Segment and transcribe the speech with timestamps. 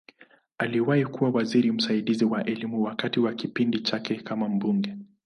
[0.57, 4.95] Aliwahi kuwa waziri msaidizi wa Elimu wakati wa kipindi chake kama mbunge.